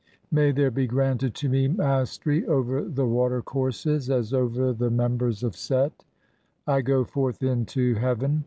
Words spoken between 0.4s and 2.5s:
there "be granted [to me] mastery